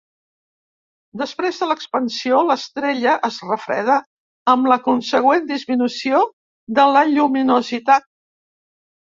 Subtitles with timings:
[1.21, 3.99] Després de l'expansió, l'estrella es refreda,
[4.55, 6.25] amb la consegüent disminució
[6.81, 8.11] de la lluminositat.